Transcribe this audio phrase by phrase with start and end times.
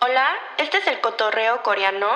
[0.00, 2.06] Hola, este es el cotorreo coreano.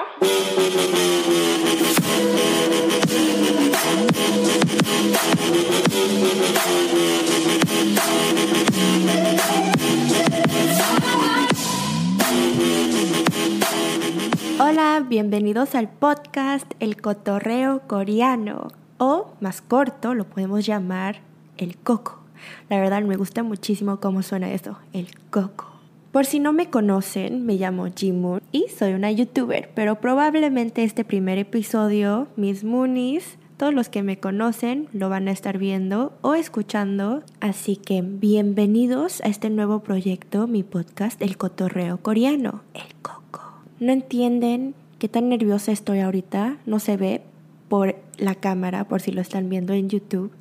[14.60, 18.68] Hola, bienvenidos al podcast El cotorreo coreano
[18.98, 21.20] o más corto lo podemos llamar
[21.56, 22.20] el coco.
[22.68, 25.71] La verdad me gusta muchísimo cómo suena eso, el coco.
[26.12, 31.06] Por si no me conocen, me llamo Jimun y soy una youtuber, pero probablemente este
[31.06, 36.34] primer episodio, mis Moonies, todos los que me conocen lo van a estar viendo o
[36.34, 37.22] escuchando.
[37.40, 43.62] Así que bienvenidos a este nuevo proyecto, mi podcast, El Cotorreo Coreano, el Coco.
[43.80, 47.22] No entienden qué tan nerviosa estoy ahorita, no se ve
[47.70, 50.32] por la cámara, por si lo están viendo en YouTube,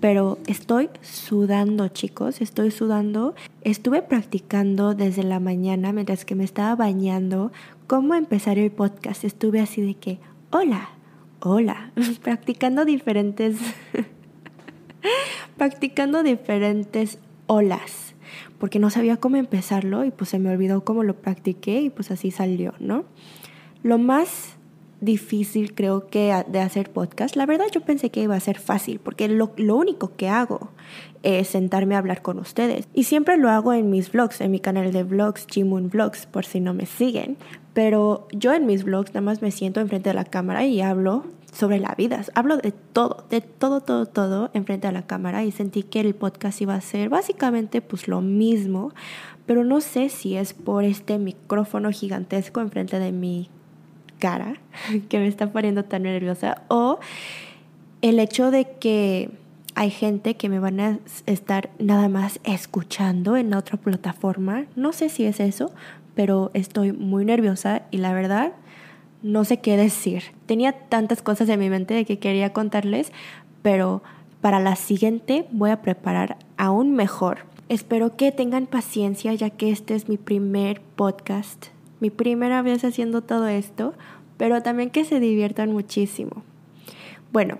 [0.00, 3.34] pero estoy sudando, chicos, estoy sudando.
[3.62, 7.52] Estuve practicando desde la mañana mientras que me estaba bañando
[7.86, 9.24] cómo empezar el podcast.
[9.24, 10.18] Estuve así de que,
[10.50, 10.90] hola,
[11.40, 11.92] hola,
[12.22, 13.56] practicando diferentes,
[15.56, 18.14] practicando diferentes olas,
[18.58, 22.10] porque no sabía cómo empezarlo y pues se me olvidó cómo lo practiqué y pues
[22.10, 23.04] así salió, ¿no?
[23.82, 24.56] Lo más
[25.00, 27.36] difícil creo que de hacer podcast.
[27.36, 30.70] La verdad yo pensé que iba a ser fácil porque lo, lo, único que hago
[31.22, 32.86] es sentarme a hablar con ustedes.
[32.94, 36.44] Y siempre lo hago en mis vlogs, en mi canal de vlogs, Jimun Vlogs, por
[36.44, 37.36] si no me siguen.
[37.72, 41.24] Pero yo en mis vlogs nada más me siento enfrente de la cámara y hablo
[41.52, 42.22] sobre la vida.
[42.34, 46.14] Hablo de todo, de todo, todo, todo enfrente de la cámara y sentí que el
[46.14, 48.92] podcast iba a ser básicamente pues lo mismo,
[49.46, 53.50] pero no sé si es por este micrófono gigantesco enfrente de mi
[54.20, 54.54] cara
[55.08, 57.00] que me está poniendo tan nerviosa o
[58.02, 59.30] el hecho de que
[59.74, 64.66] hay gente que me van a estar nada más escuchando en otra plataforma.
[64.76, 65.72] No sé si es eso,
[66.14, 68.52] pero estoy muy nerviosa y la verdad
[69.22, 70.22] no sé qué decir.
[70.46, 73.12] Tenía tantas cosas en mi mente de que quería contarles,
[73.62, 74.02] pero
[74.40, 77.38] para la siguiente voy a preparar aún mejor.
[77.68, 81.66] Espero que tengan paciencia ya que este es mi primer podcast
[82.00, 83.94] mi primera vez haciendo todo esto,
[84.36, 86.42] pero también que se diviertan muchísimo.
[87.32, 87.58] Bueno,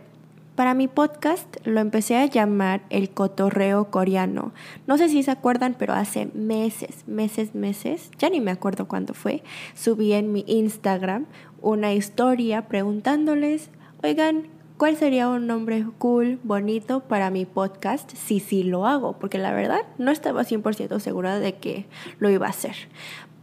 [0.61, 4.53] para mi podcast lo empecé a llamar el cotorreo coreano.
[4.87, 9.15] No sé si se acuerdan, pero hace meses, meses, meses, ya ni me acuerdo cuándo
[9.15, 9.43] fue,
[9.75, 11.25] subí en mi Instagram
[11.63, 13.71] una historia preguntándoles,
[14.03, 19.19] oigan, ¿cuál sería un nombre cool, bonito para mi podcast si sí lo hago?
[19.19, 21.87] Porque la verdad no estaba 100% segura de que
[22.19, 22.77] lo iba a hacer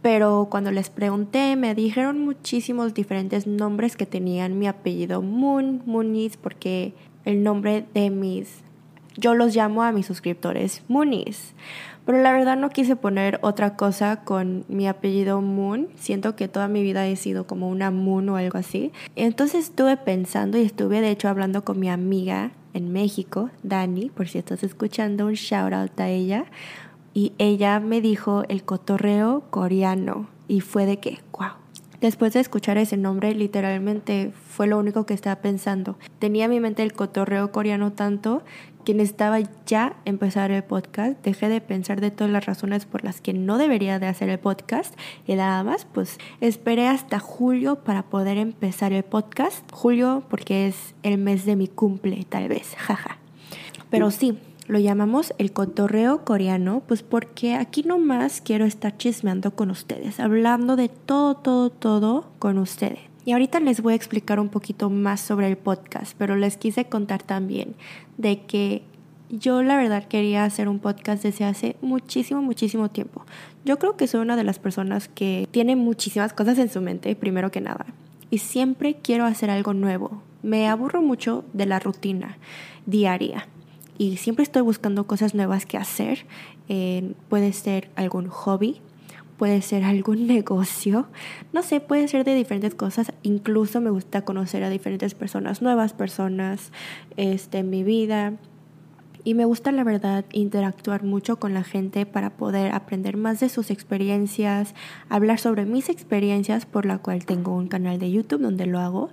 [0.02, 6.36] pero cuando les pregunté me dijeron muchísimos diferentes nombres que tenían mi apellido Moon, Moonies,
[6.36, 6.94] porque
[7.24, 8.60] el nombre de mis,
[9.16, 11.54] yo los llamo a mis suscriptores Moonies.
[12.06, 15.88] Pero la verdad no quise poner otra cosa con mi apellido Moon.
[15.96, 18.92] Siento que toda mi vida he sido como una Moon o algo así.
[19.14, 24.26] Entonces estuve pensando y estuve de hecho hablando con mi amiga en México, Dani, por
[24.28, 26.46] si estás escuchando, un shout out a ella
[27.18, 31.48] y ella me dijo el cotorreo coreano y fue de que, wow.
[32.00, 35.98] Después de escuchar ese nombre, literalmente fue lo único que estaba pensando.
[36.20, 38.44] Tenía en mi mente el cotorreo coreano tanto
[38.84, 41.20] que necesitaba ya empezar el podcast.
[41.24, 44.38] Dejé de pensar de todas las razones por las que no debería de hacer el
[44.38, 44.94] podcast
[45.26, 49.68] y nada más, pues esperé hasta julio para poder empezar el podcast.
[49.72, 53.18] Julio porque es el mes de mi cumple, tal vez, jaja.
[53.90, 59.70] Pero sí, lo llamamos el cotorreo coreano, pues porque aquí nomás quiero estar chismeando con
[59.70, 63.00] ustedes, hablando de todo, todo, todo con ustedes.
[63.24, 66.84] Y ahorita les voy a explicar un poquito más sobre el podcast, pero les quise
[66.84, 67.74] contar también
[68.18, 68.82] de que
[69.30, 73.24] yo la verdad quería hacer un podcast desde hace muchísimo, muchísimo tiempo.
[73.64, 77.16] Yo creo que soy una de las personas que tiene muchísimas cosas en su mente,
[77.16, 77.86] primero que nada.
[78.30, 80.22] Y siempre quiero hacer algo nuevo.
[80.42, 82.36] Me aburro mucho de la rutina
[82.86, 83.46] diaria
[83.98, 86.24] y siempre estoy buscando cosas nuevas que hacer.
[86.68, 88.80] Eh, puede ser algún hobby,
[89.36, 91.08] puede ser algún negocio,
[91.52, 93.12] no sé, puede ser de diferentes cosas.
[93.22, 96.70] Incluso me gusta conocer a diferentes personas, nuevas personas
[97.16, 98.34] este, en mi vida.
[99.24, 103.48] Y me gusta, la verdad, interactuar mucho con la gente para poder aprender más de
[103.48, 104.74] sus experiencias,
[105.08, 109.10] hablar sobre mis experiencias, por la cual tengo un canal de YouTube donde lo hago.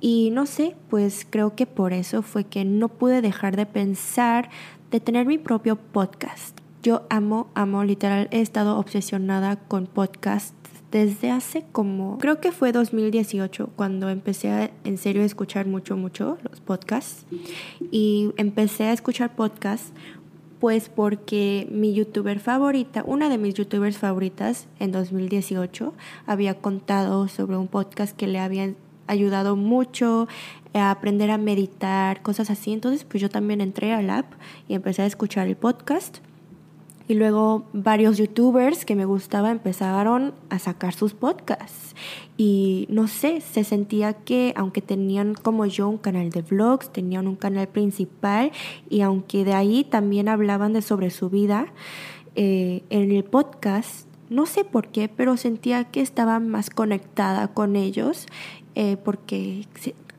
[0.00, 4.50] Y no sé, pues creo que por eso fue que no pude dejar de pensar
[4.90, 6.58] de tener mi propio podcast.
[6.82, 10.63] Yo amo, amo, literal, he estado obsesionada con podcasts
[10.94, 16.38] desde hace como, creo que fue 2018 cuando empecé en serio a escuchar mucho, mucho
[16.48, 17.26] los podcasts.
[17.90, 19.92] Y empecé a escuchar podcasts
[20.60, 25.92] Pues porque mi youtuber favorita, una de mis youtubers favoritas en 2018,
[26.26, 28.72] había contado sobre un podcast que le había
[29.08, 30.28] ayudado mucho
[30.74, 32.72] a aprender a meditar, cosas así.
[32.72, 34.32] Entonces, pues yo también entré al app
[34.68, 36.20] y empecé a escuchar el podcast.
[37.06, 41.94] Y luego varios youtubers que me gustaba empezaron a sacar sus podcasts.
[42.36, 47.28] Y no sé, se sentía que aunque tenían como yo un canal de vlogs, tenían
[47.28, 48.52] un canal principal
[48.88, 51.66] y aunque de ahí también hablaban de sobre su vida,
[52.36, 57.76] eh, en el podcast, no sé por qué, pero sentía que estaba más conectada con
[57.76, 58.26] ellos
[58.74, 59.66] eh, porque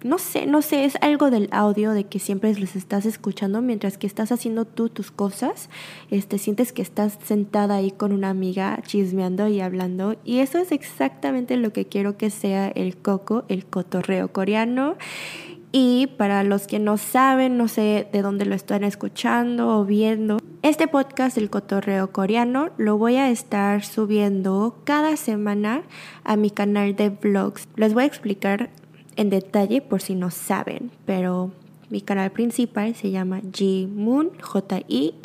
[0.06, 3.98] no sé, no sé, es algo del audio de que siempre les estás escuchando mientras
[3.98, 5.68] que estás haciendo tú tus cosas,
[6.12, 10.72] este sientes que estás sentada ahí con una amiga chismeando y hablando y eso es
[10.72, 14.96] exactamente lo que quiero que sea el coco, el cotorreo coreano.
[15.72, 20.38] Y para los que no saben, no sé de dónde lo están escuchando o viendo,
[20.62, 25.84] este podcast, El Cotorreo Coreano, lo voy a estar subiendo cada semana
[26.24, 27.68] a mi canal de vlogs.
[27.76, 28.70] Les voy a explicar
[29.16, 31.52] en detalle por si no saben, pero
[31.90, 35.16] mi canal principal se llama G-Moon, J-I-M-O-N.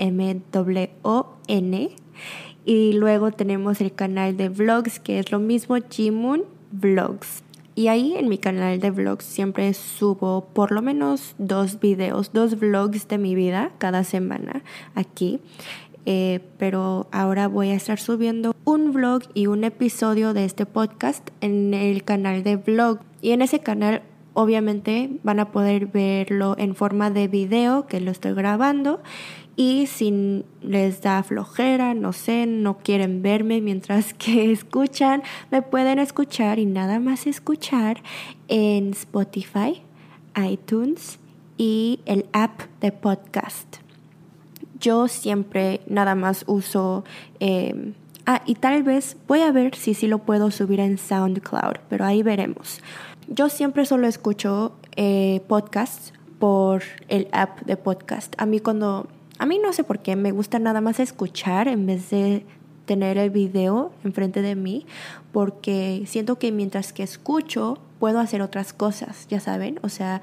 [2.66, 7.42] Y luego tenemos el canal de vlogs, que es lo mismo, G-Moon Vlogs.
[7.74, 12.58] Y ahí en mi canal de vlogs siempre subo por lo menos dos videos, dos
[12.58, 14.62] vlogs de mi vida cada semana
[14.94, 15.40] aquí.
[16.04, 21.28] Eh, pero ahora voy a estar subiendo un vlog y un episodio de este podcast
[21.40, 23.00] en el canal de vlog.
[23.20, 24.02] Y en ese canal
[24.32, 29.02] obviamente van a poder verlo en forma de video que lo estoy grabando
[29.56, 35.98] y si les da flojera, no sé, no quieren verme mientras que escuchan, me pueden
[35.98, 38.00] escuchar y nada más escuchar
[38.46, 39.82] en Spotify,
[40.48, 41.18] iTunes
[41.58, 43.78] y el app de podcast.
[44.78, 47.02] Yo siempre nada más uso...
[47.40, 47.94] Eh,
[48.34, 52.04] ah, y tal vez voy a ver si sí lo puedo subir en SoundCloud, pero
[52.04, 52.80] ahí veremos.
[53.28, 58.34] Yo siempre solo escucho eh, podcasts por el app de podcast.
[58.38, 59.08] A mí cuando...
[59.38, 62.44] A mí no sé por qué, me gusta nada más escuchar en vez de
[62.84, 64.84] tener el video enfrente de mí,
[65.32, 70.20] porque siento que mientras que escucho puedo hacer otras cosas, ya saben, o sea,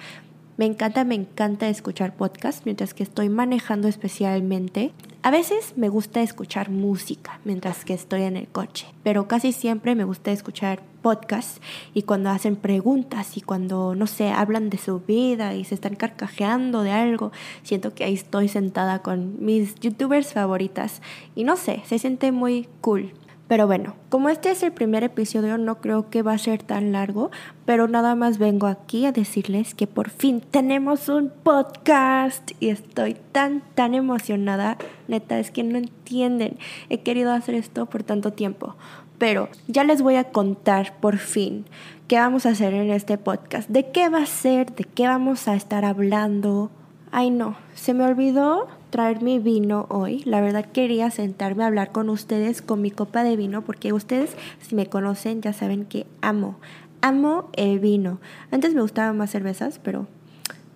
[0.58, 4.92] me encanta, me encanta escuchar podcasts mientras que estoy manejando especialmente.
[5.22, 9.94] A veces me gusta escuchar música mientras que estoy en el coche, pero casi siempre
[9.94, 11.62] me gusta escuchar podcasts
[11.94, 15.96] y cuando hacen preguntas y cuando, no sé, hablan de su vida y se están
[15.96, 17.32] carcajeando de algo,
[17.62, 21.04] siento que ahí estoy sentada con mis youtubers favoritas
[21.36, 23.14] y no sé, se siente muy cool.
[23.48, 26.92] Pero bueno, como este es el primer episodio, no creo que va a ser tan
[26.92, 27.32] largo,
[27.66, 33.16] pero nada más vengo aquí a decirles que por fin tenemos un podcast y estoy
[33.32, 34.78] tan, tan emocionada.
[35.08, 36.58] Neta, es que no entienden.
[36.90, 38.76] He querido hacer esto por tanto tiempo.
[39.18, 41.66] Pero ya les voy a contar por fin
[42.08, 45.48] qué vamos a hacer en este podcast, de qué va a ser, de qué vamos
[45.48, 46.70] a estar hablando.
[47.12, 50.24] Ay no, se me olvidó traer mi vino hoy.
[50.26, 54.36] La verdad quería sentarme a hablar con ustedes con mi copa de vino porque ustedes
[54.62, 56.58] si me conocen ya saben que amo,
[57.02, 58.20] amo el vino.
[58.52, 60.08] Antes me gustaban más cervezas, pero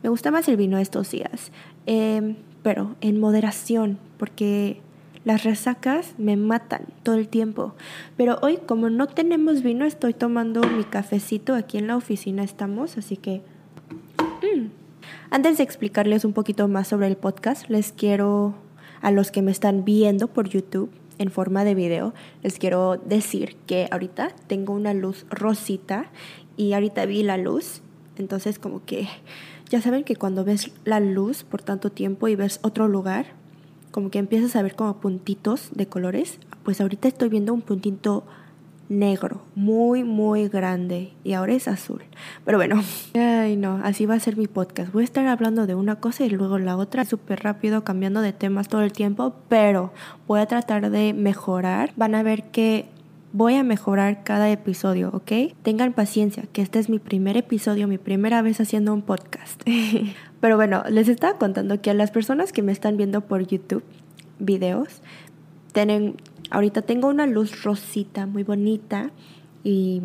[0.03, 1.51] me gusta más el vino estos días.
[1.85, 4.81] Em, pero en moderación porque
[5.23, 7.73] las resacas me matan todo el tiempo.
[8.17, 11.53] Pero hoy como no tenemos vino estoy tomando mi cafecito.
[11.53, 13.41] Aquí en la oficina estamos, así que...
[15.29, 18.55] Antes de explicarles un poquito más sobre el podcast, les quiero,
[19.01, 22.13] a los que me están viendo por YouTube en forma de video,
[22.43, 26.11] les quiero decir que ahorita tengo una luz rosita
[26.57, 27.81] y ahorita vi la luz,
[28.17, 29.07] entonces como que
[29.69, 33.27] ya saben que cuando ves la luz por tanto tiempo y ves otro lugar,
[33.91, 38.25] como que empiezas a ver como puntitos de colores, pues ahorita estoy viendo un puntito
[38.91, 42.03] negro, muy, muy grande y ahora es azul.
[42.43, 42.83] Pero bueno,
[43.15, 44.91] ay no, así va a ser mi podcast.
[44.91, 48.33] Voy a estar hablando de una cosa y luego la otra, súper rápido, cambiando de
[48.33, 49.93] temas todo el tiempo, pero
[50.27, 51.93] voy a tratar de mejorar.
[51.95, 52.89] Van a ver que
[53.31, 55.53] voy a mejorar cada episodio, ¿ok?
[55.63, 59.61] Tengan paciencia, que este es mi primer episodio, mi primera vez haciendo un podcast.
[60.41, 63.83] pero bueno, les estaba contando que a las personas que me están viendo por YouTube,
[64.39, 65.01] videos,
[65.71, 66.17] tienen,
[66.51, 69.09] Ahorita tengo una luz rosita muy bonita
[69.63, 70.01] y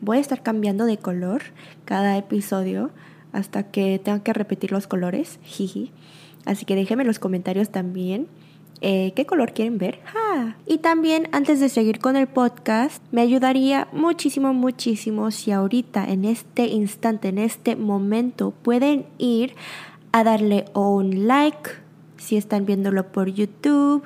[0.00, 1.42] voy a estar cambiando de color
[1.84, 2.90] cada episodio
[3.32, 5.40] hasta que tenga que repetir los colores.
[5.42, 5.90] Jiji.
[6.44, 8.28] Así que déjenme en los comentarios también
[8.82, 10.00] eh, qué color quieren ver.
[10.66, 16.24] Y también antes de seguir con el podcast, me ayudaría muchísimo, muchísimo si ahorita, en
[16.26, 19.54] este instante, en este momento, pueden ir
[20.12, 21.70] a darle un like
[22.18, 24.02] si están viéndolo por YouTube,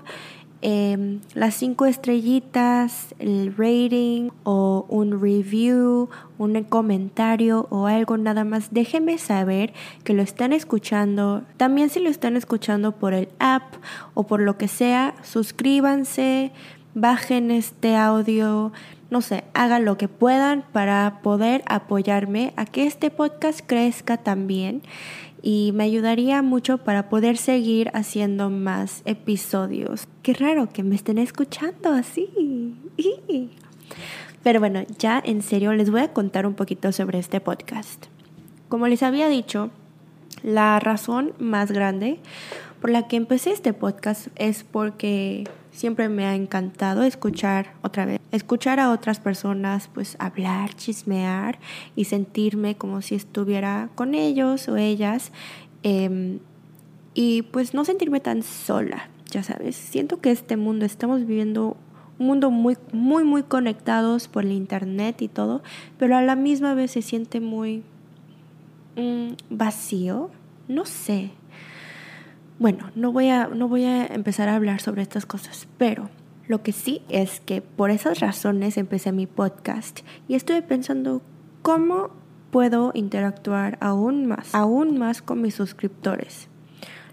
[0.63, 8.69] Em, las cinco estrellitas, el rating o un review, un comentario o algo nada más,
[8.71, 9.73] déjenme saber
[10.05, 11.45] que lo están escuchando.
[11.57, 13.75] También si lo están escuchando por el app
[14.13, 16.53] o por lo que sea, suscríbanse,
[16.95, 18.71] bajen este audio,
[19.09, 24.83] no sé, hagan lo que puedan para poder apoyarme a que este podcast crezca también
[25.43, 30.07] y me ayudaría mucho para poder seguir haciendo más episodios.
[30.23, 32.29] Qué raro que me estén escuchando así.
[34.43, 38.07] Pero bueno, ya en serio les voy a contar un poquito sobre este podcast.
[38.69, 39.71] Como les había dicho,
[40.43, 42.19] la razón más grande
[42.81, 48.21] por la que empecé este podcast es porque siempre me ha encantado escuchar otra vez,
[48.33, 51.59] escuchar a otras personas, pues hablar, chismear
[51.97, 55.33] y sentirme como si estuviera con ellos o ellas
[55.83, 56.39] em,
[57.15, 59.77] y pues no sentirme tan sola, ya sabes.
[59.77, 61.77] Siento que este mundo estamos viviendo
[62.19, 65.63] un mundo muy, muy, muy conectados por el internet y todo,
[65.99, 67.83] pero a la misma vez se siente muy
[68.97, 70.31] mm, vacío,
[70.69, 71.31] no sé,
[72.61, 76.11] bueno, no voy, a, no voy a empezar a hablar sobre estas cosas, pero
[76.47, 81.23] lo que sí es que por esas razones empecé mi podcast y estuve pensando
[81.63, 82.11] cómo
[82.51, 86.49] puedo interactuar aún más, aún más con mis suscriptores.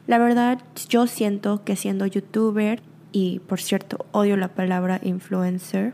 [0.06, 2.82] La verdad, yo siento que siendo youtuber,
[3.14, 5.94] y por cierto, odio la palabra influencer,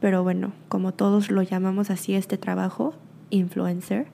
[0.00, 2.96] pero bueno, como todos lo llamamos así este trabajo,
[3.30, 4.08] influencer,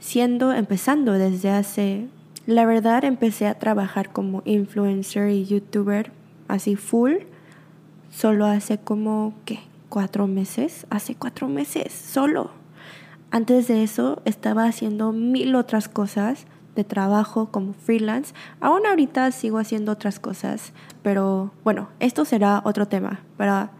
[0.00, 2.08] siendo, empezando desde hace
[2.46, 6.12] la verdad empecé a trabajar como influencer y youtuber
[6.48, 7.14] así full
[8.10, 9.60] solo hace como, ¿qué?
[9.88, 10.86] Cuatro meses.
[10.90, 12.50] Hace cuatro meses, solo.
[13.30, 18.34] Antes de eso estaba haciendo mil otras cosas de trabajo como freelance.
[18.60, 20.72] Aún ahorita sigo haciendo otras cosas,
[21.02, 23.70] pero bueno, esto será otro tema para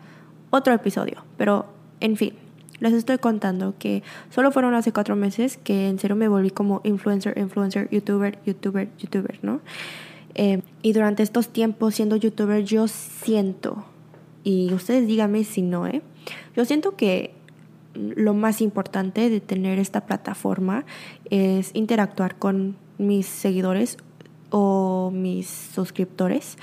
[0.50, 1.24] otro episodio.
[1.36, 1.66] Pero,
[2.00, 2.34] en fin,
[2.80, 6.80] les estoy contando que solo fueron hace cuatro meses que en serio me volví como
[6.84, 9.60] influencer, influencer, youtuber, youtuber, youtuber, ¿no?
[10.34, 13.84] Eh, y durante estos tiempos siendo youtuber yo siento,
[14.44, 16.02] y ustedes díganme si no, ¿eh?
[16.54, 17.34] Yo siento que
[17.94, 20.84] lo más importante de tener esta plataforma
[21.30, 23.96] es interactuar con mis seguidores
[24.50, 26.58] o mis suscriptores.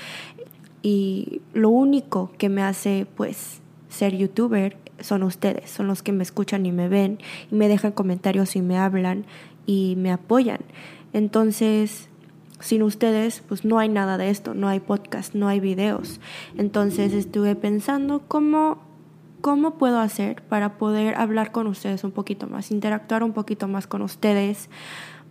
[0.81, 6.23] Y lo único que me hace pues ser youtuber son ustedes, son los que me
[6.23, 7.19] escuchan y me ven
[7.51, 9.25] y me dejan comentarios y me hablan
[9.65, 10.59] y me apoyan.
[11.13, 12.09] Entonces,
[12.59, 16.19] sin ustedes, pues no hay nada de esto, no hay podcast, no hay videos.
[16.57, 18.81] Entonces estuve pensando cómo,
[19.41, 23.85] cómo puedo hacer para poder hablar con ustedes un poquito más, interactuar un poquito más
[23.87, 24.69] con ustedes,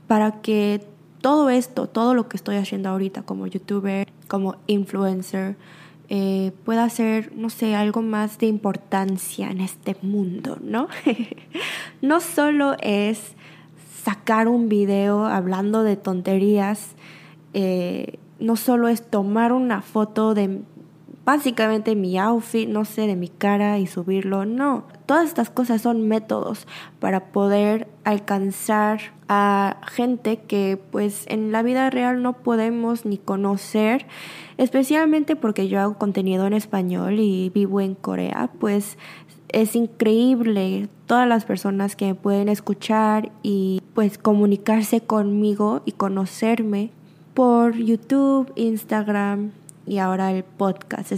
[0.06, 0.86] para que
[1.22, 5.56] todo esto, todo lo que estoy haciendo ahorita como youtuber, como influencer,
[6.14, 10.88] eh, pueda ser, no sé, algo más de importancia en este mundo, ¿no?
[12.02, 13.32] no solo es
[14.04, 16.96] sacar un video hablando de tonterías,
[17.54, 20.60] eh, no solo es tomar una foto de
[21.24, 24.84] básicamente mi outfit, no sé, de mi cara y subirlo, no.
[25.12, 26.66] Todas estas cosas son métodos
[26.98, 34.06] para poder alcanzar a gente que pues en la vida real no podemos ni conocer,
[34.56, 38.96] especialmente porque yo hago contenido en español y vivo en Corea, pues
[39.50, 46.90] es increíble todas las personas que me pueden escuchar y pues comunicarse conmigo y conocerme
[47.34, 49.50] por YouTube, Instagram,
[49.86, 51.12] y ahora el podcast.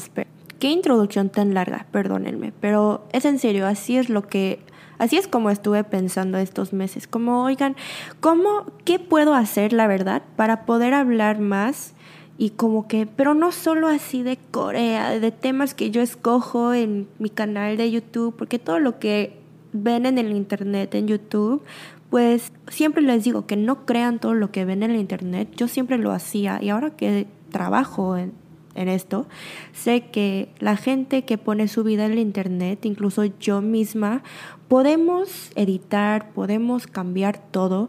[0.58, 4.60] Qué introducción tan larga, perdónenme, pero es en serio, así es lo que
[4.98, 7.76] así es como estuve pensando estos meses, como oigan,
[8.20, 11.94] ¿cómo qué puedo hacer la verdad para poder hablar más?
[12.36, 17.08] y como que, pero no solo así de Corea, de temas que yo escojo en
[17.18, 19.38] mi canal de YouTube, porque todo lo que
[19.72, 21.62] ven en el internet, en YouTube,
[22.10, 25.68] pues siempre les digo que no crean todo lo que ven en el internet, yo
[25.68, 28.32] siempre lo hacía y ahora que trabajo en,
[28.74, 29.26] en esto,
[29.72, 34.22] sé que la gente que pone su vida en el Internet, incluso yo misma,
[34.68, 37.88] podemos editar, podemos cambiar todo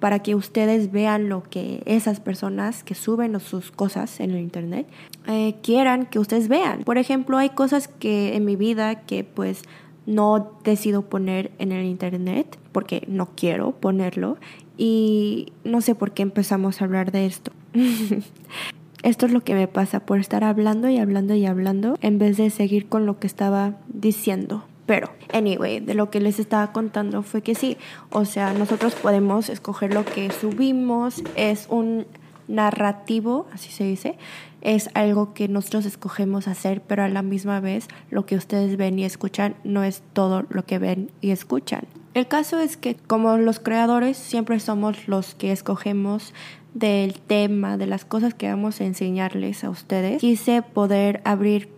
[0.00, 4.86] para que ustedes vean lo que esas personas que suben sus cosas en el Internet
[5.26, 6.84] eh, quieran que ustedes vean.
[6.84, 9.62] Por ejemplo, hay cosas que en mi vida que pues
[10.04, 14.36] no decido poner en el Internet porque no quiero ponerlo
[14.76, 17.52] y no sé por qué empezamos a hablar de esto.
[19.04, 22.38] Esto es lo que me pasa por estar hablando y hablando y hablando en vez
[22.38, 24.64] de seguir con lo que estaba diciendo.
[24.86, 27.76] Pero, anyway, de lo que les estaba contando fue que sí,
[28.08, 32.06] o sea, nosotros podemos escoger lo que subimos, es un
[32.48, 34.16] narrativo, así se dice,
[34.62, 38.98] es algo que nosotros escogemos hacer, pero a la misma vez lo que ustedes ven
[38.98, 41.84] y escuchan no es todo lo que ven y escuchan.
[42.14, 46.32] El caso es que como los creadores siempre somos los que escogemos
[46.74, 51.68] del tema, de las cosas que vamos a enseñarles a ustedes, quise poder abrir,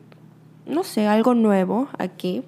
[0.67, 2.43] no sé, algo nuevo aquí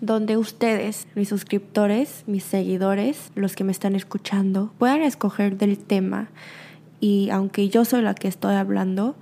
[0.00, 6.28] donde ustedes, mis suscriptores, mis seguidores, los que me están escuchando, puedan escoger del tema.
[7.00, 9.14] Y aunque yo soy la que estoy hablando,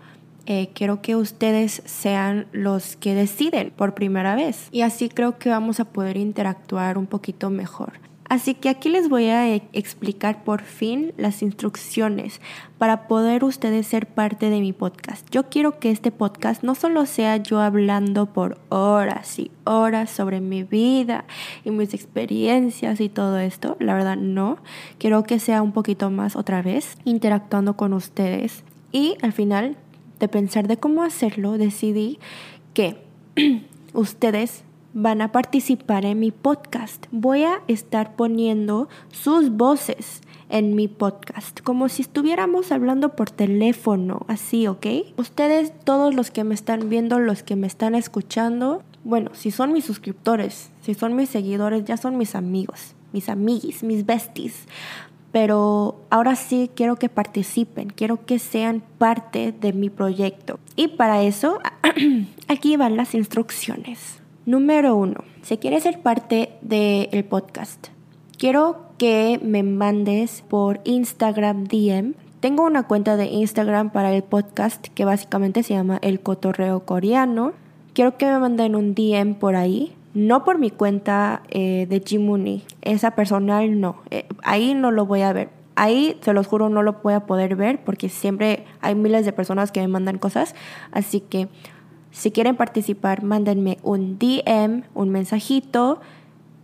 [0.46, 4.68] eh, quiero que ustedes sean los que deciden por primera vez.
[4.72, 7.92] Y así creo que vamos a poder interactuar un poquito mejor.
[8.32, 12.40] Así que aquí les voy a e, explicar por fin las instrucciones
[12.78, 15.28] para poder ustedes ser parte de mi podcast.
[15.30, 20.40] Yo quiero que este podcast no solo sea yo hablando por horas y horas sobre
[20.40, 21.26] mi vida
[21.62, 24.56] y mis experiencias y todo esto, la verdad no.
[24.96, 29.76] Quiero que sea un poquito más otra vez interactuando con ustedes y al final
[30.20, 32.18] de pensar de cómo hacerlo decidí
[32.72, 32.96] que
[33.92, 37.06] ustedes van a participar en mi podcast.
[37.10, 44.26] Voy a estar poniendo sus voces en mi podcast, como si estuviéramos hablando por teléfono,
[44.28, 44.86] así, ¿ok?
[45.16, 49.72] Ustedes, todos los que me están viendo, los que me están escuchando, bueno, si son
[49.72, 54.66] mis suscriptores, si son mis seguidores, ya son mis amigos, mis amiguis, mis besties.
[55.32, 60.60] Pero ahora sí quiero que participen, quiero que sean parte de mi proyecto.
[60.76, 61.58] Y para eso,
[62.48, 64.21] aquí van las instrucciones.
[64.44, 67.90] Número uno, si quieres ser parte del podcast,
[68.36, 72.14] quiero que me mandes por Instagram DM.
[72.40, 77.52] Tengo una cuenta de Instagram para el podcast que básicamente se llama El Cotorreo Coreano.
[77.94, 79.94] Quiero que me manden un DM por ahí.
[80.12, 82.64] No por mi cuenta eh, de Jimuni.
[82.80, 84.02] Esa personal no.
[84.10, 85.50] Eh, ahí no lo voy a ver.
[85.76, 89.32] Ahí, se los juro, no lo voy a poder ver porque siempre hay miles de
[89.32, 90.56] personas que me mandan cosas.
[90.90, 91.46] Así que
[92.12, 96.00] si quieren participar, mándenme un DM, un mensajito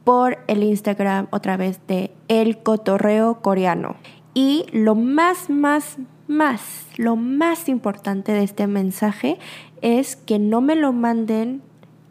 [0.05, 3.97] por el Instagram otra vez de El Cotorreo Coreano.
[4.35, 5.97] Y lo más, más,
[6.29, 9.39] más, lo más importante de este mensaje
[9.81, 11.63] es que no me lo manden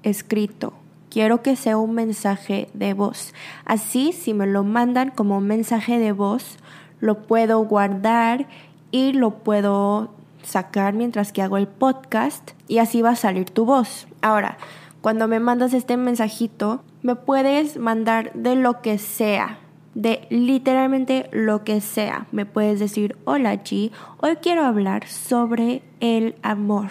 [0.03, 0.73] escrito.
[1.09, 3.33] Quiero que sea un mensaje de voz.
[3.65, 6.57] Así, si me lo mandan como mensaje de voz,
[6.99, 8.47] lo puedo guardar
[8.91, 10.16] y lo puedo
[10.47, 14.07] sacar mientras que hago el podcast y así va a salir tu voz.
[14.21, 14.57] Ahora,
[15.01, 19.59] cuando me mandas este mensajito, me puedes mandar de lo que sea,
[19.93, 22.27] de literalmente lo que sea.
[22.31, 26.89] Me puedes decir, hola G, hoy quiero hablar sobre el amor.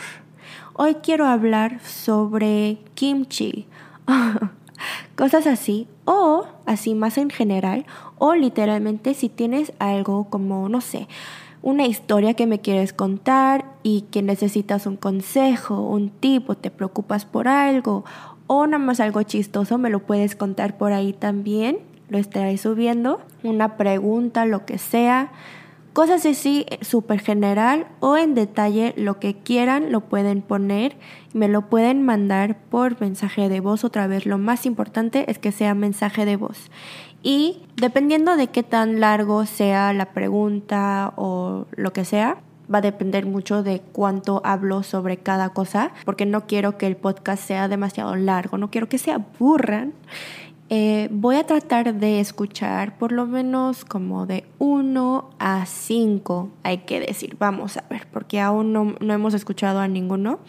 [0.75, 3.67] Hoy quiero hablar sobre kimchi.
[5.17, 7.87] Cosas así, o así más en general,
[8.19, 11.09] o literalmente si tienes algo como, no sé,
[11.63, 17.25] una historia que me quieres contar y que necesitas un consejo, un tipo, te preocupas
[17.25, 18.05] por algo
[18.47, 21.79] o nada más algo chistoso, me lo puedes contar por ahí también.
[22.09, 23.21] Lo estaré subiendo.
[23.43, 25.33] Una pregunta, lo que sea.
[25.93, 30.97] Cosas así súper general o en detalle, lo que quieran, lo pueden poner.
[31.33, 33.83] Me lo pueden mandar por mensaje de voz.
[33.83, 36.71] Otra vez, lo más importante es que sea mensaje de voz.
[37.23, 42.39] Y dependiendo de qué tan largo sea la pregunta o lo que sea,
[42.73, 46.97] va a depender mucho de cuánto hablo sobre cada cosa, porque no quiero que el
[46.97, 49.93] podcast sea demasiado largo, no quiero que se aburran.
[50.69, 56.79] Eh, voy a tratar de escuchar por lo menos como de 1 a 5, hay
[56.79, 60.41] que decir, vamos a ver, porque aún no, no hemos escuchado a ninguno.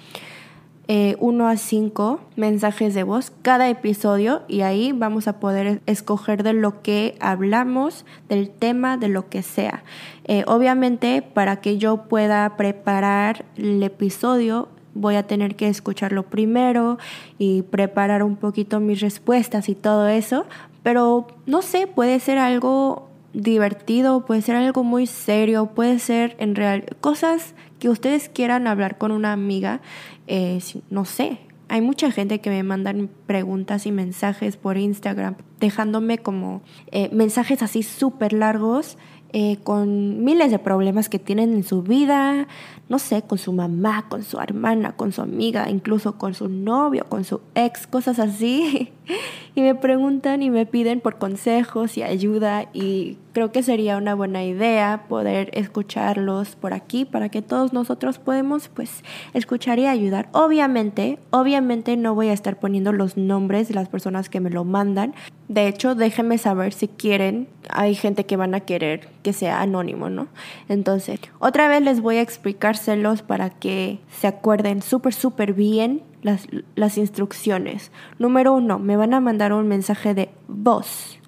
[0.88, 6.44] 1 eh, a 5 mensajes de voz cada episodio y ahí vamos a poder escoger
[6.44, 9.84] de lo que hablamos, del tema, de lo que sea.
[10.26, 16.98] Eh, obviamente para que yo pueda preparar el episodio voy a tener que escucharlo primero
[17.38, 20.46] y preparar un poquito mis respuestas y todo eso,
[20.84, 23.07] pero no sé, puede ser algo
[23.42, 28.98] divertido, puede ser algo muy serio, puede ser en real cosas que ustedes quieran hablar
[28.98, 29.82] con una amiga
[30.28, 36.18] eh, no sé, hay mucha gente que me mandan preguntas y mensajes por Instagram, dejándome
[36.18, 38.98] como eh, mensajes así súper largos
[39.32, 42.48] eh, con miles de problemas que tienen en su vida,
[42.90, 47.06] no sé, con su mamá, con su hermana, con su amiga, incluso con su novio,
[47.08, 48.92] con su ex, cosas así.
[49.56, 54.16] y me preguntan y me piden por consejos y ayuda y creo que sería una
[54.16, 60.30] buena idea poder escucharlos por aquí para que todos nosotros podemos pues escuchar y ayudar.
[60.32, 64.64] Obviamente, obviamente no voy a estar poniendo los nombres de las personas que me lo
[64.64, 65.14] mandan
[65.48, 67.48] De hecho, déjenme saber si quieren.
[67.70, 70.28] Hay gente que van a querer que sea anónimo, ¿no?
[70.68, 76.48] Entonces, otra vez les voy a explicárselos para que se acuerden súper, súper bien las,
[76.76, 77.92] las instrucciones.
[78.20, 81.20] Número uno, me van a mandar un mensaje de voz,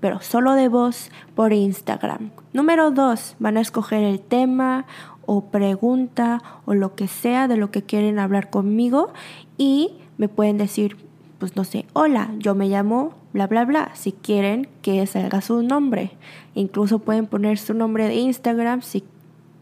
[0.00, 2.30] pero solo de voz por Instagram.
[2.52, 4.86] Número dos, van a escoger el tema
[5.26, 9.12] o pregunta o lo que sea de lo que quieren hablar conmigo
[9.58, 10.96] y me pueden decir,
[11.38, 15.62] pues no sé, hola, yo me llamo bla, bla, bla, si quieren que salga su
[15.62, 16.12] nombre.
[16.54, 19.04] Incluso pueden poner su nombre de Instagram si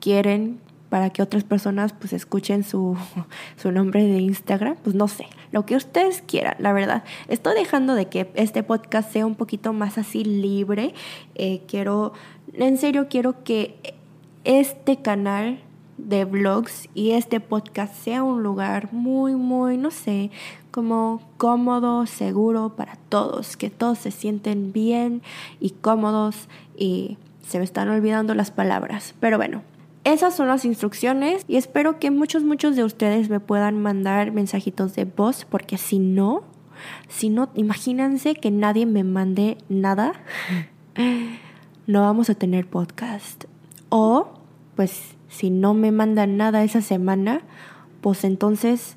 [0.00, 2.96] quieren para que otras personas pues escuchen su,
[3.57, 7.05] su, nombre de Instagram, pues no sé, lo que ustedes quieran, la verdad.
[7.29, 10.94] Estoy dejando de que este podcast sea un poquito más así libre.
[11.35, 12.12] Eh, quiero,
[12.55, 13.96] en serio, quiero que
[14.44, 15.61] este canal
[15.98, 20.31] de vlogs y este podcast sea un lugar muy, muy, no sé,
[20.70, 25.22] como cómodo, seguro para todos, que todos se sienten bien
[25.61, 29.14] y cómodos y se me están olvidando las palabras.
[29.20, 29.62] Pero bueno,
[30.12, 34.94] esas son las instrucciones y espero que muchos, muchos de ustedes me puedan mandar mensajitos
[34.94, 36.44] de voz porque si no,
[37.09, 40.12] si no, imagínense que nadie me mande nada,
[41.87, 43.44] no vamos a tener podcast.
[43.90, 44.29] O,
[44.77, 47.42] pues, si no me mandan nada esa semana,
[48.01, 48.97] pues entonces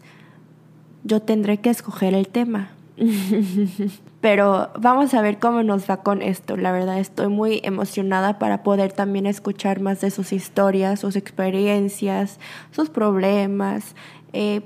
[1.03, 2.71] yo tendré que escoger el tema.
[4.21, 6.57] Pero vamos a ver cómo nos va con esto.
[6.57, 12.39] La verdad estoy muy emocionada para poder también escuchar más de sus historias, sus experiencias,
[12.71, 13.95] sus problemas.
[14.33, 14.61] Eh,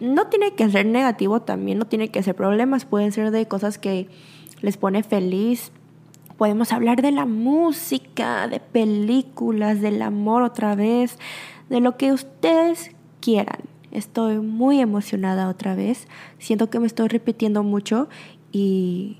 [0.00, 3.78] no tiene que ser negativo también, no tiene que ser problemas, pueden ser de cosas
[3.78, 4.08] que
[4.60, 5.70] les pone feliz.
[6.38, 11.18] Podemos hablar de la música, de películas, del amor otra vez,
[11.68, 13.73] de lo que ustedes quieran.
[13.94, 16.08] Estoy muy emocionada otra vez.
[16.38, 18.08] Siento que me estoy repitiendo mucho
[18.52, 19.18] y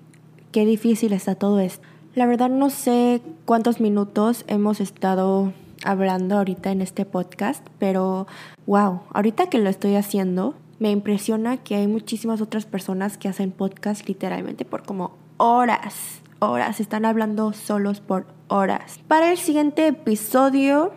[0.53, 1.87] qué difícil está todo esto.
[2.15, 5.53] La verdad no sé cuántos minutos hemos estado
[5.85, 8.27] hablando ahorita en este podcast, pero
[8.67, 13.53] wow, ahorita que lo estoy haciendo, me impresiona que hay muchísimas otras personas que hacen
[13.53, 18.99] podcast literalmente por como horas, horas, están hablando solos por horas.
[19.09, 20.93] Para el siguiente episodio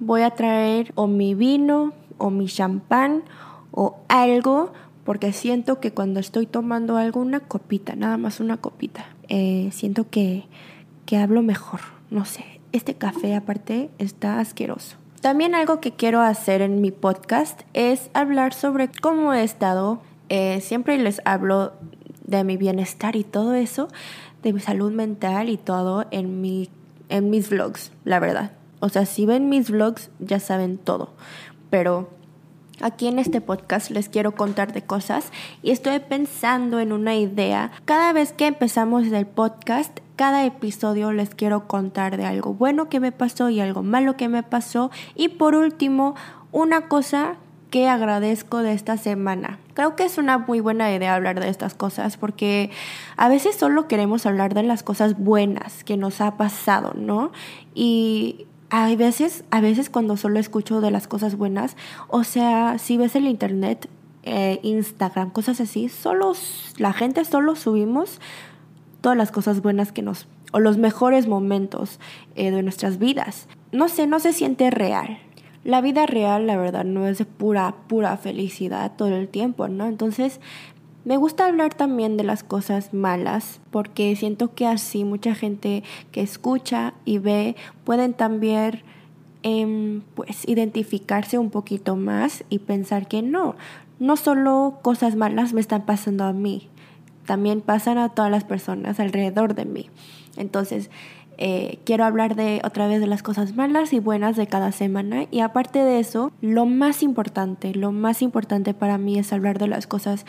[0.00, 3.24] voy a traer o mi vino o mi champán
[3.72, 4.72] o algo
[5.04, 10.08] porque siento que cuando estoy tomando algo, una copita, nada más una copita, eh, siento
[10.08, 10.44] que,
[11.04, 11.80] que hablo mejor,
[12.10, 14.96] no sé, este café aparte está asqueroso.
[15.20, 20.00] También algo que quiero hacer en mi podcast es hablar sobre cómo he estado.
[20.28, 21.72] Eh, siempre les hablo
[22.24, 23.88] de mi bienestar y todo eso,
[24.42, 26.70] de mi salud mental y todo en, mi,
[27.08, 28.52] en mis vlogs, la verdad.
[28.80, 31.10] O sea, si ven mis vlogs ya saben todo
[31.72, 32.10] pero
[32.80, 35.30] Aquí en este podcast les quiero contar de cosas
[35.62, 37.70] y estoy pensando en una idea.
[37.84, 42.98] Cada vez que empezamos el podcast, cada episodio les quiero contar de algo bueno que
[42.98, 44.90] me pasó y algo malo que me pasó.
[45.14, 46.16] Y por último,
[46.50, 47.36] una cosa
[47.70, 49.60] que agradezco de esta semana.
[49.74, 52.70] Creo que es una muy buena idea hablar de estas cosas porque
[53.16, 57.32] a veces solo queremos hablar de las cosas buenas que nos ha pasado, ¿no?
[57.74, 61.76] Y hay veces, a veces cuando solo escucho de las cosas buenas,
[62.08, 63.86] o sea, si ves el internet,
[64.22, 66.32] eh, Instagram, cosas así, solo
[66.78, 68.18] la gente solo subimos
[69.02, 72.00] todas las cosas buenas que nos o los mejores momentos
[72.34, 73.46] eh, de nuestras vidas.
[73.72, 75.18] No sé, no se siente real.
[75.64, 79.86] La vida real, la verdad, no es de pura, pura felicidad todo el tiempo, ¿no?
[79.86, 80.40] Entonces,
[81.04, 86.22] me gusta hablar también de las cosas malas porque siento que así mucha gente que
[86.22, 88.82] escucha y ve pueden también
[89.42, 93.56] em, pues identificarse un poquito más y pensar que no,
[93.98, 96.68] no solo cosas malas me están pasando a mí,
[97.26, 99.90] también pasan a todas las personas alrededor de mí.
[100.36, 100.90] Entonces,
[101.38, 105.24] eh, quiero hablar de otra vez de las cosas malas y buenas de cada semana
[105.30, 109.66] y aparte de eso, lo más importante, lo más importante para mí es hablar de
[109.66, 110.24] las cosas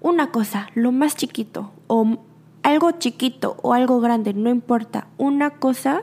[0.00, 2.18] una cosa, lo más chiquito, o
[2.62, 6.02] algo chiquito o algo grande, no importa, una cosa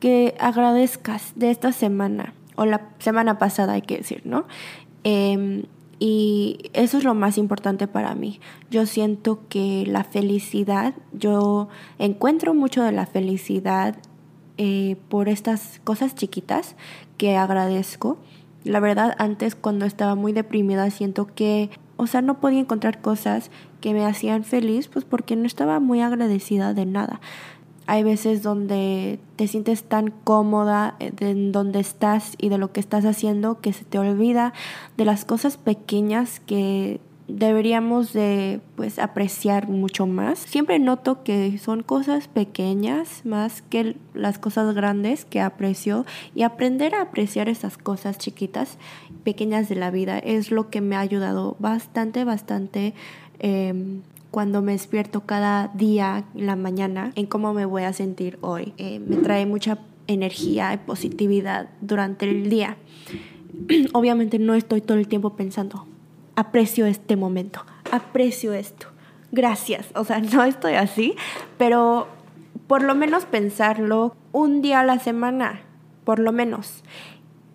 [0.00, 4.44] que agradezcas de esta semana, o la semana pasada hay que decir, ¿no?
[5.02, 5.64] Em,
[5.98, 8.40] y eso es lo más importante para mí.
[8.70, 13.96] Yo siento que la felicidad, yo encuentro mucho de la felicidad
[14.58, 16.76] eh, por estas cosas chiquitas
[17.16, 18.18] que agradezco.
[18.64, 23.50] La verdad, antes cuando estaba muy deprimida, siento que o sea, no podía encontrar cosas
[23.80, 27.20] que me hacían feliz, pues porque no estaba muy agradecida de nada.
[27.86, 33.04] Hay veces donde te sientes tan cómoda en donde estás y de lo que estás
[33.04, 34.54] haciendo que se te olvida
[34.96, 40.38] de las cosas pequeñas que deberíamos de pues apreciar mucho más.
[40.38, 46.94] Siempre noto que son cosas pequeñas más que las cosas grandes que aprecio y aprender
[46.94, 48.78] a apreciar esas cosas chiquitas,
[49.24, 52.94] pequeñas de la vida es lo que me ha ayudado bastante, bastante.
[53.38, 58.74] Em, cuando me despierto cada día la mañana en cómo me voy a sentir hoy.
[58.78, 62.76] Eh, me trae mucha energía y positividad durante el día.
[63.92, 65.86] Obviamente no estoy todo el tiempo pensando,
[66.36, 68.88] aprecio este momento, aprecio esto,
[69.32, 69.86] gracias.
[69.94, 71.14] O sea, no estoy así,
[71.58, 72.08] pero
[72.66, 75.60] por lo menos pensarlo un día a la semana,
[76.04, 76.82] por lo menos.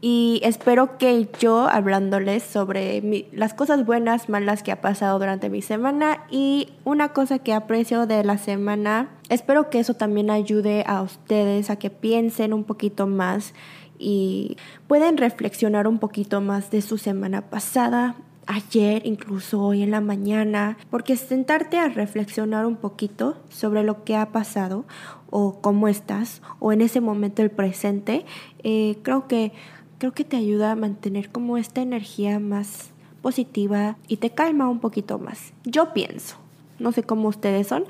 [0.02, 5.62] Y espero que yo hablándoles sobre las cosas buenas, malas que ha pasado durante mi
[5.62, 11.02] semana y una cosa que aprecio de la semana, espero que eso también ayude a
[11.02, 13.54] ustedes a que piensen un poquito más
[13.98, 14.56] y
[14.88, 18.16] pueden reflexionar un poquito más de su semana pasada,
[18.50, 24.16] ayer, incluso hoy en la mañana, porque sentarte a reflexionar un poquito sobre lo que
[24.16, 24.86] ha pasado
[25.30, 28.26] o cómo estás o en ese momento el presente,
[28.64, 29.54] eh, creo que
[30.00, 32.90] creo que te ayuda a mantener como esta energía más
[33.22, 35.54] positiva y te calma un poquito más.
[35.66, 36.38] Yo pienso,
[36.80, 37.84] no sé cómo ustedes son,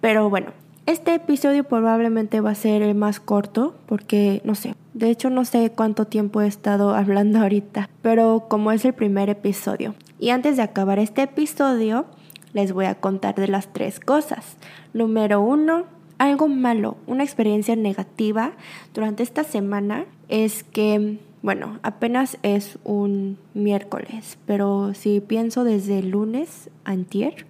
[0.00, 0.52] pero bueno,
[0.86, 5.46] este episodio probablemente va a ser el más corto porque no sé, de hecho no
[5.46, 9.94] sé cuánto tiempo he estado hablando ahorita, pero como es el primer episodio.
[10.18, 12.06] Y antes de acabar este episodio,
[12.52, 14.56] les voy a contar de las tres cosas.
[14.92, 15.84] Número uno,
[16.18, 18.52] algo malo, una experiencia negativa
[18.92, 26.10] durante esta semana es que, bueno, apenas es un miércoles, pero si pienso desde el
[26.10, 27.46] lunes antier,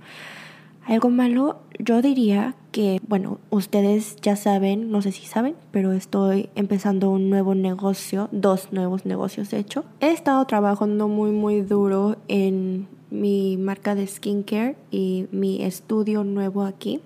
[0.86, 6.50] algo malo, yo diría que, bueno, ustedes ya saben, no sé si saben, pero estoy
[6.54, 9.84] empezando un nuevo negocio, dos nuevos negocios de hecho.
[10.00, 16.64] He estado trabajando muy, muy duro en mi marca de skincare y mi estudio nuevo
[16.64, 17.00] aquí.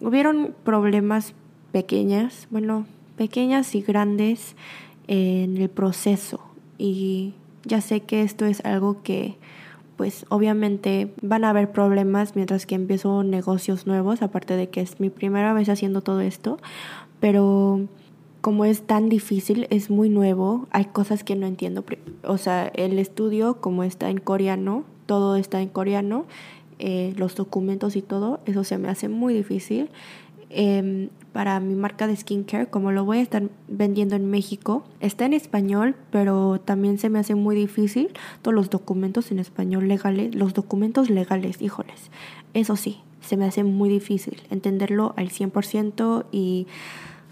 [0.00, 1.34] Hubieron problemas
[1.70, 4.56] pequeñas, bueno, pequeñas y grandes
[5.06, 6.40] en el proceso
[6.78, 9.36] y ya sé que esto es algo que
[10.02, 14.98] pues obviamente van a haber problemas mientras que empiezo negocios nuevos, aparte de que es
[14.98, 16.58] mi primera vez haciendo todo esto,
[17.20, 17.82] pero
[18.40, 21.84] como es tan difícil, es muy nuevo, hay cosas que no entiendo.
[22.24, 26.24] O sea, el estudio como está en coreano, todo está en coreano,
[26.80, 29.88] eh, los documentos y todo, eso se me hace muy difícil.
[30.54, 35.24] Em, para mi marca de skincare, como lo voy a estar vendiendo en México, está
[35.24, 38.10] en español, pero también se me hace muy difícil
[38.42, 42.10] todos los documentos en español legales, los documentos legales, híjoles,
[42.52, 46.66] eso sí, se me hace muy difícil entenderlo al 100% y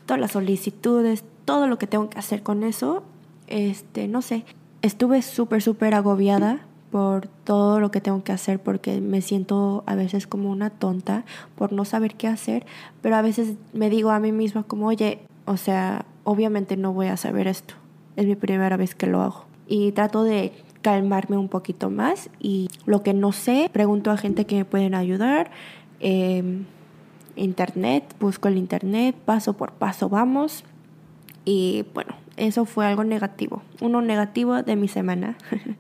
[0.06, 3.02] todas las solicitudes, todo lo que tengo que hacer con eso,
[3.48, 4.46] este, no sé,
[4.80, 9.94] estuve súper, súper agobiada por todo lo que tengo que hacer porque me siento a
[9.94, 11.24] veces como una tonta
[11.56, 12.66] por no saber qué hacer,
[13.00, 17.06] pero a veces me digo a mí misma como, oye, o sea, obviamente no voy
[17.06, 17.74] a saber esto,
[18.16, 19.44] es mi primera vez que lo hago.
[19.68, 24.46] Y trato de calmarme un poquito más y lo que no sé, pregunto a gente
[24.46, 25.50] que me pueden ayudar.
[26.00, 26.64] Em,
[27.36, 30.64] internet, busco el internet, paso por paso vamos.
[31.44, 35.36] Y bueno, eso fue algo negativo, uno negativo de mi semana.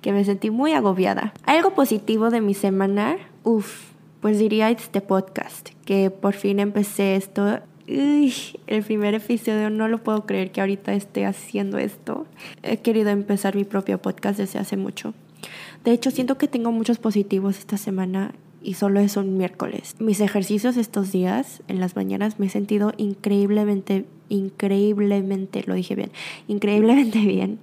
[0.00, 1.32] que me sentí muy agobiada.
[1.44, 7.60] Algo positivo de mi semana, uff, pues diría este podcast, que por fin empecé esto.
[7.88, 8.34] Uy,
[8.66, 12.26] el primer episodio, no lo puedo creer que ahorita esté haciendo esto.
[12.62, 15.14] He querido empezar mi propio podcast desde hace mucho.
[15.84, 18.32] De hecho, siento que tengo muchos positivos esta semana
[18.62, 19.96] y solo es un miércoles.
[19.98, 26.10] Mis ejercicios estos días, en las mañanas, me he sentido increíblemente, increíblemente, lo dije bien,
[26.46, 27.58] increíblemente bien.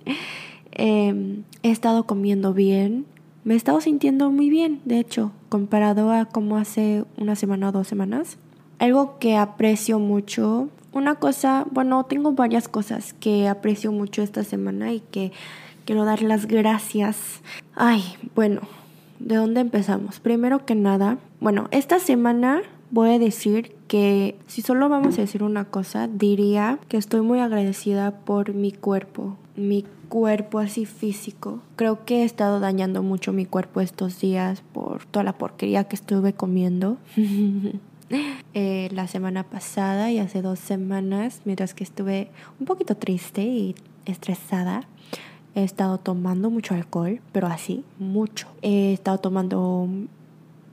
[0.80, 3.08] Em, he estado comiendo bien,
[3.44, 7.72] me he estado sintiendo muy bien, de hecho, comparado a como hace una semana o
[7.72, 8.38] dos semanas.
[8.78, 14.94] Algo que aprecio mucho, una cosa, bueno, tengo varias cosas que aprecio mucho esta semana
[14.94, 15.32] y que
[15.86, 17.42] quiero dar las gracias.
[17.74, 18.04] Ay,
[18.36, 18.62] bueno,
[19.18, 20.20] ¿de dónde empezamos?
[20.20, 22.62] Primero que nada, bueno, esta semana
[22.92, 27.40] voy a decir que si solo vamos a decir una cosa, diría que estoy muy
[27.40, 31.60] agradecida por mi cuerpo, mi cuerpo así físico.
[31.76, 35.96] Creo que he estado dañando mucho mi cuerpo estos días por toda la porquería que
[35.96, 36.98] estuve comiendo.
[38.54, 43.76] Eh, la semana pasada y hace dos semanas, mientras que estuve un poquito triste y
[44.06, 44.88] estresada,
[45.56, 48.48] he estado tomando mucho alcohol, pero así, mucho.
[48.62, 49.89] He estado tomando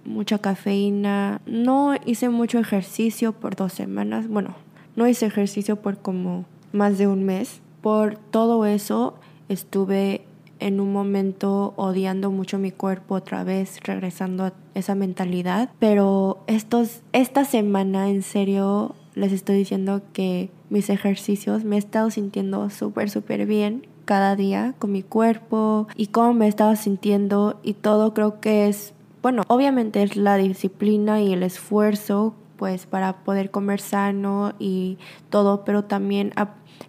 [0.05, 1.41] mucha cafeína.
[1.47, 4.29] No hice mucho ejercicio por dos semanas.
[4.29, 4.55] Bueno,
[4.97, 7.61] no hice ejercicio por como más de un mes.
[7.81, 9.15] Por todo eso
[9.49, 10.25] estuve
[10.61, 15.71] en un momento odiando mucho mi cuerpo otra vez, regresando a esa mentalidad.
[15.79, 22.11] Pero estos, esta semana, en serio, les estoy diciendo que mis ejercicios me he estado
[22.11, 27.75] sintiendo súper, súper bien cada día con mi cuerpo y cómo me estaba sintiendo y
[27.75, 33.51] todo creo que es, bueno, obviamente es la disciplina y el esfuerzo pues para poder
[33.51, 34.97] comer sano y
[35.29, 36.33] todo, pero también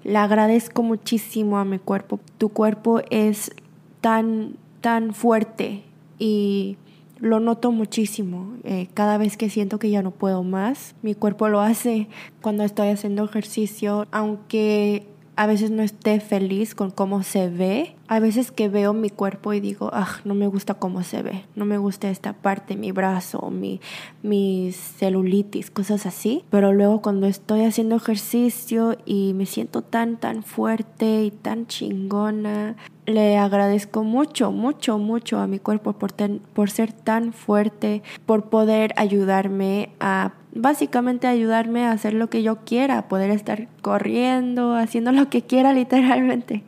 [0.05, 2.21] le agradezco muchísimo a mi cuerpo.
[2.37, 3.51] Tu cuerpo es
[3.99, 5.83] tan, tan fuerte
[6.17, 6.77] y
[7.19, 8.53] lo noto muchísimo.
[8.63, 12.07] Eh, cada vez que siento que ya no puedo más, mi cuerpo lo hace
[12.41, 17.95] cuando estoy haciendo ejercicio, aunque a veces no esté feliz con cómo se ve.
[18.07, 21.43] A veces que veo mi cuerpo y digo, ah, no me gusta cómo se ve,
[21.55, 23.81] no me gusta esta parte, mi brazo, mi,
[24.21, 26.43] mi celulitis, cosas así.
[26.51, 32.75] Pero luego cuando estoy haciendo ejercicio y me siento tan, tan fuerte y tan chingona,
[33.05, 36.13] le agradezco mucho, mucho, mucho a mi cuerpo por,
[36.53, 42.57] por ser tan fuerte, por poder ayudarme a básicamente ayudarme a hacer lo que yo
[42.65, 46.63] quiera, poder estar corriendo, haciendo lo que quiera literalmente,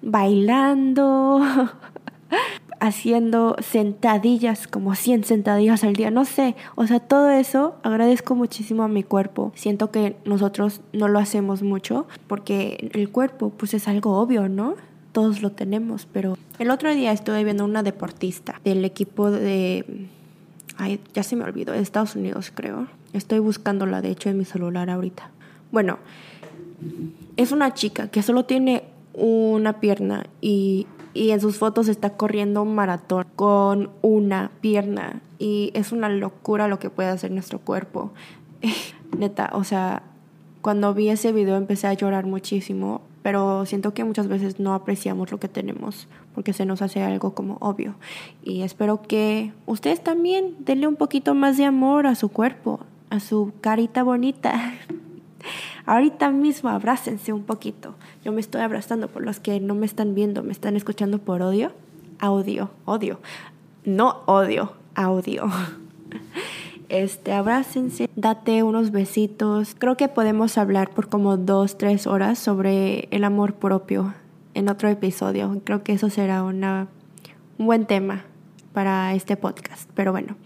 [0.00, 1.42] bailando,
[2.80, 8.82] haciendo sentadillas, como 100 sentadillas al día, no sé, o sea, todo eso agradezco muchísimo
[8.82, 9.52] a mi cuerpo.
[9.54, 14.74] Siento que nosotros no lo hacemos mucho porque el cuerpo pues es algo obvio, ¿no?
[15.12, 20.08] Todos lo tenemos, pero el otro día estuve viendo una deportista del equipo de
[20.76, 22.88] Ay, ya se me olvidó, Estados Unidos creo.
[23.12, 25.30] Estoy buscándola, de hecho, en mi celular ahorita.
[25.70, 25.98] Bueno,
[27.36, 32.62] es una chica que solo tiene una pierna y, y en sus fotos está corriendo
[32.62, 35.20] un maratón con una pierna.
[35.38, 38.12] Y es una locura lo que puede hacer nuestro cuerpo.
[39.18, 40.02] Neta, o sea,
[40.62, 45.30] cuando vi ese video empecé a llorar muchísimo pero siento que muchas veces no apreciamos
[45.30, 47.94] lo que tenemos porque se nos hace algo como obvio.
[48.42, 52.80] Y espero que ustedes también denle un poquito más de amor a su cuerpo,
[53.10, 54.74] a su carita bonita.
[55.86, 57.94] Ahorita mismo abrácense un poquito.
[58.24, 61.42] Yo me estoy abrazando por los que no me están viendo, me están escuchando por
[61.42, 61.72] odio.
[62.18, 63.20] Audio, odio.
[63.84, 65.50] No odio, audio.
[66.92, 69.74] este, abrácense, date unos besitos.
[69.78, 74.14] Creo que podemos hablar por como dos, tres horas sobre el amor propio
[74.54, 75.60] en otro episodio.
[75.64, 76.88] Creo que eso será una,
[77.58, 78.24] un buen tema
[78.74, 79.88] para este podcast.
[79.94, 80.36] Pero bueno,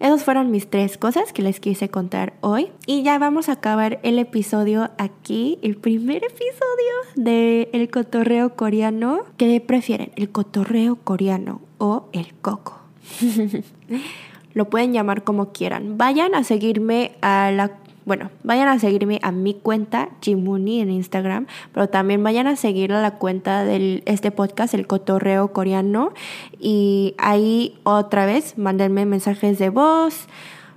[0.00, 2.68] esas fueron mis tres cosas que les quise contar hoy.
[2.86, 9.24] Y ya vamos a acabar el episodio aquí, el primer episodio de El cotorreo coreano.
[9.36, 10.10] ¿Qué prefieren?
[10.16, 12.80] ¿El cotorreo coreano o el coco?
[14.56, 15.98] lo pueden llamar como quieran.
[15.98, 17.72] Vayan a seguirme a la
[18.06, 22.92] bueno, vayan a seguirme a mi cuenta Jimuni en Instagram, pero también vayan a seguir
[22.92, 26.12] a la cuenta de este podcast, El Cotorreo Coreano,
[26.60, 30.28] y ahí otra vez mándenme mensajes de voz,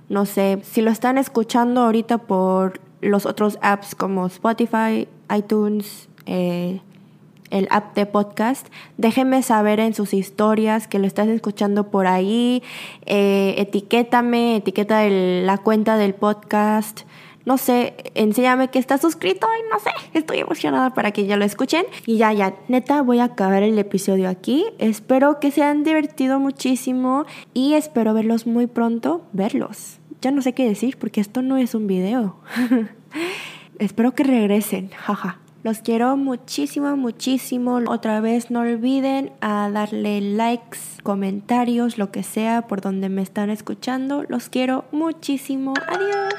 [0.08, 6.80] no sé, si lo están escuchando ahorita por los otros apps como Spotify, iTunes, eh,
[7.50, 8.66] el app de podcast.
[8.96, 12.62] Déjenme saber en sus historias que lo estás escuchando por ahí.
[13.06, 17.02] Eh, etiquétame, etiqueta la cuenta del podcast.
[17.46, 21.44] No sé, enséñame que estás suscrito y no sé, estoy emocionada para que ya lo
[21.44, 21.84] escuchen.
[22.06, 24.66] Y ya, ya, neta, voy a acabar el episodio aquí.
[24.78, 29.22] Espero que se hayan divertido muchísimo y espero verlos muy pronto.
[29.32, 29.98] Verlos.
[30.20, 32.36] Ya no sé qué decir porque esto no es un video.
[33.78, 35.38] espero que regresen, jaja.
[35.62, 37.80] Los quiero muchísimo, muchísimo.
[37.86, 43.50] Otra vez no olviden a darle likes, comentarios, lo que sea por donde me están
[43.50, 44.24] escuchando.
[44.28, 45.74] Los quiero muchísimo.
[45.86, 46.34] Adiós.